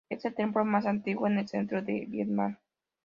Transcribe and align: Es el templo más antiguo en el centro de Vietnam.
Es 0.09 0.25
el 0.25 0.33
templo 0.33 0.65
más 0.65 0.87
antiguo 0.87 1.27
en 1.27 1.37
el 1.37 1.47
centro 1.47 1.83
de 1.83 2.07
Vietnam. 2.09 2.57